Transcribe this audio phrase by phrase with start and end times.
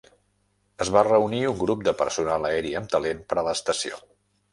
[0.85, 4.01] Es va reunir un grup de personal aeri amb talent per a l'estació.